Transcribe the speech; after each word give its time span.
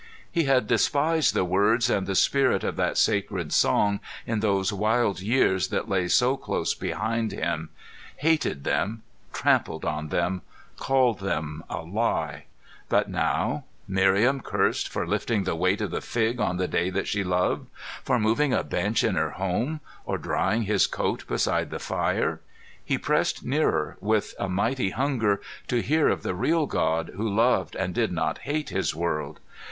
He 0.31 0.45
had 0.45 0.65
despised 0.65 1.35
the 1.35 1.45
words 1.45 1.87
and 1.87 2.07
the 2.07 2.15
spirit 2.15 2.63
of 2.63 2.75
that 2.75 2.97
sacred 2.97 3.53
song 3.53 3.99
in 4.25 4.39
those 4.39 4.73
wild 4.73 5.21
years 5.21 5.67
that 5.67 5.87
lay 5.89 6.07
so 6.07 6.37
close 6.37 6.73
behind 6.73 7.31
him, 7.31 7.69
hated 8.15 8.63
them, 8.63 9.03
trampled 9.31 9.85
on 9.85 10.07
them, 10.09 10.41
called 10.75 11.19
them 11.19 11.63
a 11.69 11.81
lie. 11.83 12.45
But 12.89 13.11
now 13.11 13.65
Miriam 13.87 14.41
cursed 14.41 14.89
for 14.89 15.05
"lifting 15.05 15.43
the 15.43 15.55
weight 15.55 15.81
of 15.81 15.91
the 15.91 16.01
fig" 16.01 16.39
on 16.39 16.57
the 16.57 16.67
day 16.67 16.89
that 16.89 17.07
she 17.07 17.23
loved? 17.23 17.69
For 18.03 18.17
moving 18.17 18.53
a 18.53 18.63
bench 18.63 19.03
in 19.03 19.13
her 19.13 19.29
home, 19.29 19.81
or 20.03 20.17
drying 20.17 20.63
his 20.63 20.87
coat 20.87 21.27
beside 21.27 21.69
the 21.69 21.77
fire? 21.77 22.41
He 22.83 22.97
pressed 22.97 23.45
nearer, 23.45 23.97
with 24.01 24.33
a 24.39 24.49
mighty 24.49 24.89
hunger 24.89 25.41
to 25.67 25.83
hear 25.83 26.09
of 26.09 26.23
the 26.23 26.33
real 26.33 26.65
God, 26.65 27.11
who 27.17 27.29
loved 27.29 27.75
and 27.75 27.93
did 27.93 28.11
not 28.11 28.39
hate 28.39 28.69
His 28.69 28.95
world. 28.95 29.39